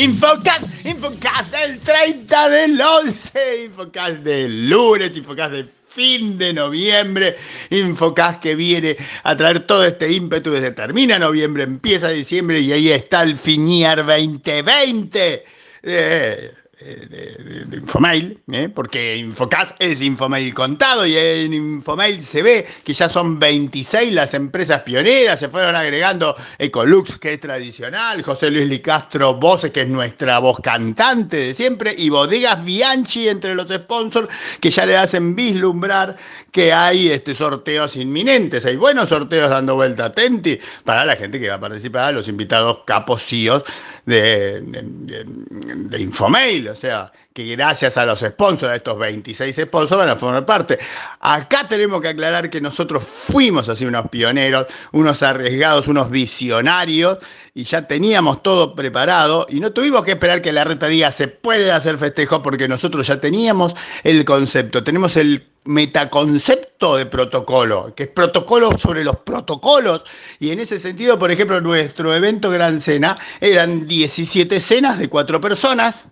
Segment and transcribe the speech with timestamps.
[0.00, 7.36] Infocast, Infocast del 30 del 11, Infocast del lunes, Infocast del fin de noviembre,
[7.68, 12.88] Infocast que viene a traer todo este ímpetu desde termina noviembre, empieza diciembre y ahí
[12.90, 15.44] está el Finiar 2020.
[15.82, 18.68] Eh, de, Infomail, ¿eh?
[18.68, 24.34] porque Infocast es Infomail contado y en Infomail se ve que ya son 26 las
[24.34, 29.88] empresas pioneras, se fueron agregando Ecolux, que es tradicional, José Luis Licastro Voces, que es
[29.88, 34.28] nuestra voz cantante de siempre, y Bodegas Bianchi entre los sponsors,
[34.60, 36.16] que ya le hacen vislumbrar
[36.50, 40.06] que hay este, sorteos inminentes, hay buenos sorteos dando vuelta.
[40.06, 43.62] Atenti para la gente que va a participar, los invitados capocíos
[44.06, 49.98] de, de, de, Infomail, o sea, que gracias a los sponsors, a estos 26 sponsors,
[49.98, 50.78] van a formar parte.
[51.20, 57.18] Acá tenemos que aclarar que nosotros fuimos así unos pioneros, unos arriesgados, unos visionarios,
[57.54, 61.28] y ya teníamos todo preparado, y no tuvimos que esperar que la reta diga se
[61.28, 63.74] puede hacer festejo, porque nosotros ya teníamos
[64.04, 70.02] el concepto, tenemos el metaconcepto de protocolo, que es protocolo sobre los protocolos.
[70.38, 75.40] Y en ese sentido, por ejemplo, nuestro evento Gran Cena eran 17 cenas de cuatro
[75.40, 76.06] personas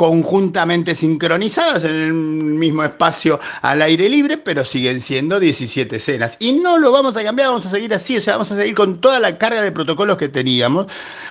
[0.00, 6.38] conjuntamente sincronizadas en el mismo espacio al aire libre, pero siguen siendo 17 cenas.
[6.38, 8.74] Y no lo vamos a cambiar, vamos a seguir así, o sea, vamos a seguir
[8.74, 10.86] con toda la carga de protocolos que teníamos,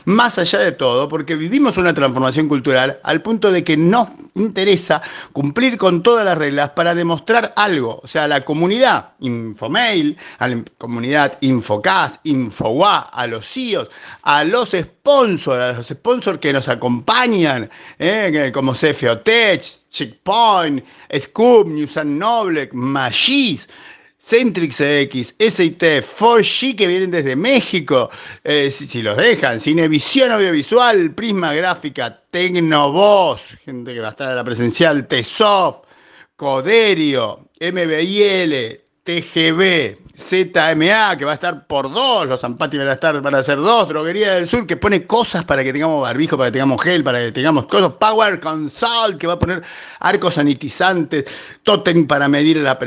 [0.06, 5.02] más allá de todo, porque vivimos una transformación cultural al punto de que nos interesa
[5.34, 8.00] cumplir con todas las reglas para demostrar algo.
[8.03, 13.90] O sea, a la comunidad Infomail, a la comunidad Infocast, Infogua, a los CIOs,
[14.22, 18.52] a los sponsors, a los sponsors que nos acompañan, ¿eh?
[18.59, 20.84] Como Tech, Checkpoint,
[21.18, 23.66] Scoop, News and Noble, Magis,
[24.18, 28.09] Centrix X, SIT, 4G que vienen desde México,
[28.44, 34.36] eh, si, los dejan, Cinevisión Audiovisual, Prisma Gráfica, Tecnovoz, gente que va a estar a
[34.36, 35.78] la presencial, TESOF,
[36.36, 43.20] Coderio, MBIL, TGB, ZMA, que va a estar por dos, los Zampati van a estar,
[43.22, 46.50] van a ser dos, Droguería del Sur, que pone cosas para que tengamos barbijo, para
[46.50, 49.64] que tengamos gel, para que tengamos cosas, Power Consult, que va a poner
[50.00, 51.25] arcos sanitizantes,
[51.64, 52.78] Totem para medir la,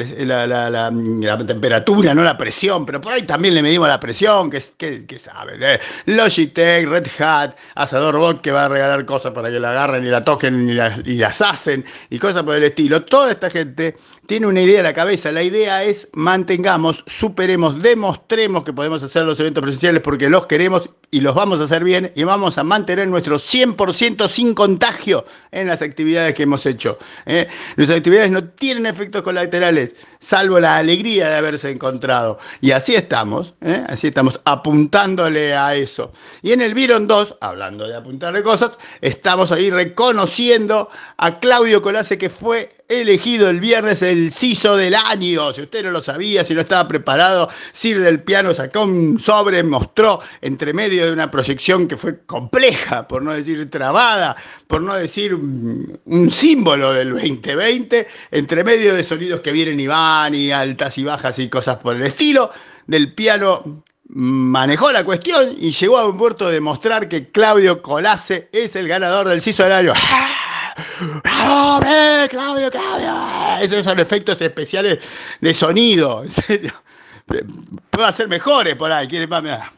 [1.47, 5.19] temperatura, no la presión, pero por ahí también le medimos la presión, que, que, que
[5.19, 5.81] sabe.
[6.07, 10.09] Logitech, Red Hat, Asador Bot, que va a regalar cosas para que la agarren y
[10.09, 13.05] la toquen y, y las hacen, y cosas por el estilo.
[13.05, 13.97] Toda esta gente
[14.27, 19.25] tiene una idea en la cabeza, la idea es mantengamos superemos, demostremos que podemos hacer
[19.25, 22.65] los eventos presenciales porque los queremos y los vamos a hacer bien y vamos a
[22.65, 26.99] mantener nuestro 100% sin contagio en las actividades que hemos hecho.
[27.27, 27.47] ¿eh?
[27.77, 32.39] Nuestras actividades no tienen efectos colaterales, salvo la alegría de haberse encontrado.
[32.63, 33.85] Y así estamos, ¿eh?
[33.89, 36.13] así estamos apuntándole a eso.
[36.41, 42.17] Y en el Viron 2, hablando de apuntarle cosas, estamos ahí reconociendo a Claudio Colase
[42.17, 45.53] que fue elegido el viernes el CISO del año.
[45.53, 49.63] Si usted no lo sabía, si no estaba preparado, Sir del Piano sacó un sobre,
[49.63, 54.37] mostró entre medio de una proyección que fue compleja, por no decir trabada,
[54.67, 60.35] por no decir un, símbolo del 2020, entre medio de sonidos que vienen y van
[60.35, 62.51] y altas y bajas y cosas por el estilo,
[62.87, 68.49] del piano manejó la cuestión y llegó a un puerto de demostrar que Claudio Colase
[68.53, 69.95] es el ganador del CISO del año.
[71.23, 71.81] ¡Bravo,
[72.31, 73.59] Claudio, Claudio!
[73.61, 74.99] Esos son efectos especiales
[75.41, 76.25] de sonido.
[76.25, 76.73] En serio.
[77.91, 79.09] Puedo hacer mejores por ahí.
[79.09, 79.71] ¿Quieren más?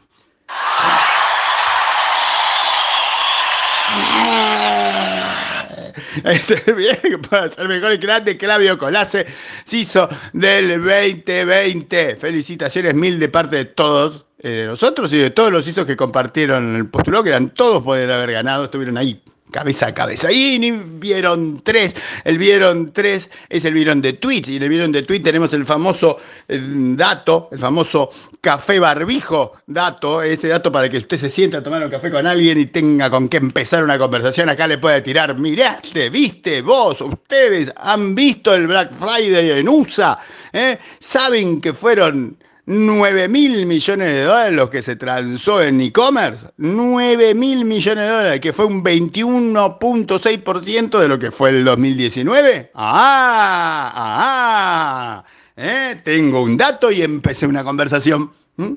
[6.23, 7.99] Este, bien, puedo hacer mejores.
[7.99, 9.25] Grande Claudio Colase,
[9.65, 12.15] CISO del 2020.
[12.15, 15.95] Felicitaciones mil de parte de todos eh, de nosotros y de todos los CISOs que
[15.95, 19.21] compartieron el postulado, que eran todos poder haber ganado, estuvieron ahí
[19.55, 20.29] cabeza a cabeza.
[20.29, 20.59] Y
[20.99, 21.95] vieron tres.
[22.25, 24.49] El vieron tres es el vieron de Twitch.
[24.49, 26.17] Y en el vieron de Twitch tenemos el famoso
[26.49, 28.09] eh, dato, el famoso
[28.41, 30.21] café barbijo dato.
[30.21, 33.09] Ese dato para que usted se sienta a tomar un café con alguien y tenga
[33.09, 34.49] con qué empezar una conversación.
[34.49, 40.19] Acá le puede tirar, miraste, viste, vos, ustedes han visto el Black Friday en USA.
[40.51, 40.77] ¿Eh?
[40.99, 42.37] Saben que fueron
[42.67, 46.47] 9 mil millones de dólares los que se transó en e-commerce.
[46.57, 52.71] 9 mil millones de dólares, que fue un 21.6% de lo que fue el 2019.
[52.73, 53.93] ¡Ah!
[53.95, 55.23] ¡Ah!
[55.55, 56.01] ¿Eh?
[56.03, 58.31] Tengo un dato y empecé una conversación.
[58.57, 58.73] ¿Mm?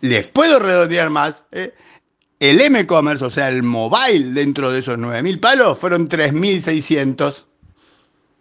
[0.00, 1.44] Les puedo redondear más.
[1.52, 1.72] ¿eh?
[2.40, 7.44] El M-Commerce, o sea, el mobile dentro de esos 9 mil palos, fueron 3.600.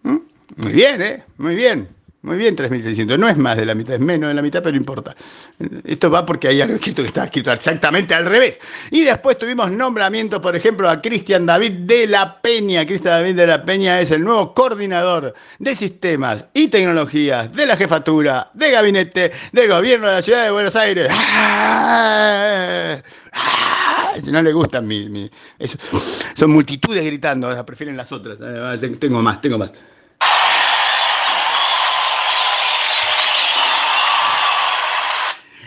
[0.01, 0.17] ¿Mm?
[0.55, 1.23] Muy bien, ¿eh?
[1.37, 1.89] Muy bien.
[2.23, 3.19] Muy bien, 3.600.
[3.19, 5.13] No es más de la mitad, es menos de la mitad, pero importa.
[5.83, 8.59] Esto va porque hay algo escrito que está escrito exactamente al revés.
[8.91, 12.85] Y después tuvimos nombramiento, por ejemplo, a Cristian David de la Peña.
[12.85, 17.75] Cristian David de la Peña es el nuevo coordinador de sistemas y tecnologías de la
[17.75, 21.09] jefatura de gabinete del gobierno de la ciudad de Buenos Aires.
[21.11, 23.01] ¡Ah!
[23.33, 24.13] ¡Ah!
[24.23, 25.29] No le gustan mis...
[26.35, 28.37] son multitudes gritando, prefieren las otras.
[28.97, 29.73] Tengo más, tengo más.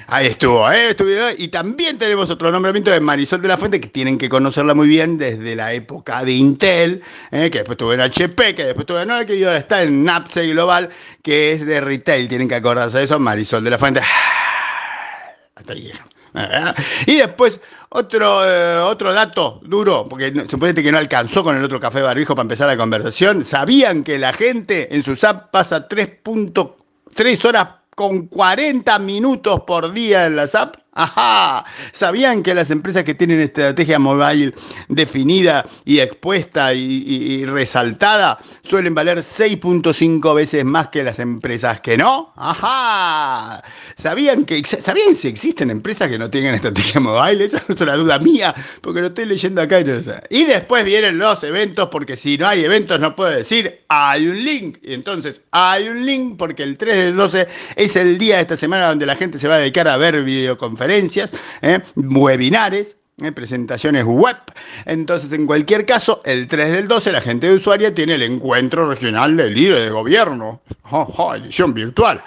[0.08, 0.94] Ahí estuvo, ¿eh?
[1.38, 4.87] Y también tenemos otro nombramiento de Marisol de la Fuente, que tienen que conocerla muy
[4.87, 7.50] bien desde la época de Intel, ¿eh?
[7.50, 10.47] que después estuvo en HP, que después estuvo en Oracle y ahora está en NAPSE
[10.47, 10.91] Global,
[11.23, 12.29] que es de retail.
[12.29, 14.00] Tienen que acordarse de eso, Marisol de la Fuente.
[15.56, 15.91] Hasta ahí
[17.06, 17.58] Y después,
[17.88, 22.37] otro, eh, otro dato duro, porque suponete que no alcanzó con el otro café barbijo
[22.37, 23.44] para empezar la conversación.
[23.44, 30.26] ¿Sabían que la gente en sus apps pasa 3.3 horas con 40 minutos por día
[30.26, 34.54] en las apps Ajá, ¿sabían que las empresas que tienen estrategia mobile
[34.88, 42.32] definida y expuesta y, resaltada suelen valer 6.5 veces más que las empresas que no?
[42.34, 43.62] Ajá,
[43.98, 47.44] ¿sabían que sabían si existen empresas que no tengan estrategia mobile?
[47.44, 49.81] Esa no es una duda mía, porque lo estoy leyendo acá.
[50.31, 54.43] Y, después vienen los eventos, porque si no hay eventos no puedo decir hay un
[54.43, 54.78] link.
[54.82, 58.56] Y entonces hay un link porque el 3 del 12 es el día de esta
[58.56, 61.81] semana donde la gente se va a dedicar a ver videoconferencias conferencias, ¿eh?
[61.97, 63.33] webinares, ¿eh?
[63.33, 64.37] presentaciones web.
[64.85, 68.88] Entonces, en cualquier caso, el 3 del 12 la gente de usuaria tiene el encuentro
[68.88, 70.61] regional del líder de gobierno,
[71.37, 72.23] edición virtual.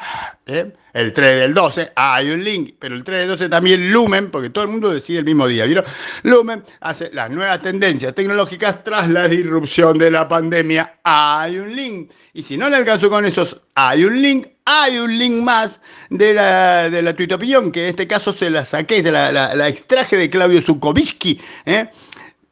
[0.46, 0.74] ¿eh?
[0.94, 4.50] El 3 del 12 hay un link, pero el 3 del 12 también Lumen, porque
[4.50, 5.66] todo el mundo decide el mismo día.
[5.66, 5.86] ¿vieron?
[6.24, 11.00] Lumen hace las nuevas tendencias tecnológicas tras la disrupción de la pandemia.
[11.04, 12.12] Hay un link.
[12.34, 15.80] Y si no le alcanzo con esos, hay un link hay un link más
[16.12, 19.68] de la, de la opinión, que en este caso se la saqué, de la, la,
[19.68, 21.90] extraje de Claudio Zukovitsky, ¿eh?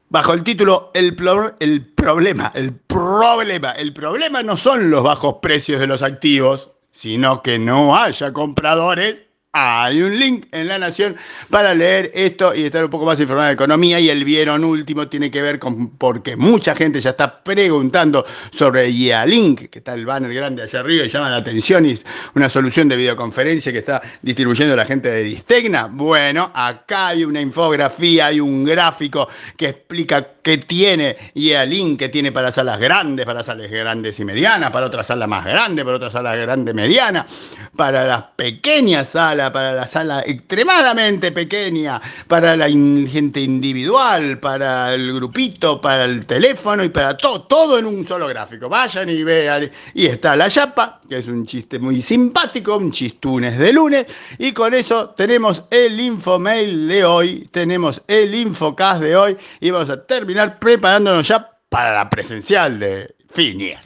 [0.10, 1.16] bajo el título el,
[1.60, 3.72] el problema, el problema.
[3.72, 9.28] El problema no son los bajos precios de los activos, sino que no haya compradores
[9.60, 11.16] hay un link en La Nación
[11.50, 14.00] para leer esto y estar un poco más informado de economía.
[14.00, 18.92] Y el vieron último tiene que ver con porque mucha gente ya está preguntando sobre
[18.92, 22.06] Link, que está el banner grande allá arriba y llama la atención y es
[22.36, 25.88] una solución de videoconferencia que está distribuyendo la gente de Distegna.
[25.88, 32.32] Bueno, acá hay una infografía, hay un gráfico que explica qué tiene Link, que tiene
[32.32, 36.14] para salas grandes, para salas grandes y medianas, para otras salas más grandes, para otras
[36.14, 37.26] salas grandes medianas,
[37.76, 45.14] para las pequeñas salas para la sala extremadamente pequeña, para la gente individual, para el
[45.14, 48.70] grupito, para el teléfono y para todo, todo en un solo gráfico.
[48.70, 49.70] Vayan y vean.
[49.94, 54.06] Y está la chapa, que es un chiste muy simpático, un chistunes de lunes.
[54.38, 59.90] Y con eso tenemos el infomail de hoy, tenemos el infocast de hoy y vamos
[59.90, 63.78] a terminar preparándonos ya para la presencial de you.